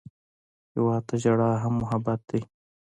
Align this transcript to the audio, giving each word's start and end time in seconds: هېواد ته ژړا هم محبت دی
هېواد 0.73 1.01
ته 1.07 1.15
ژړا 1.23 1.51
هم 1.63 1.73
محبت 1.81 2.19
دی 2.29 2.41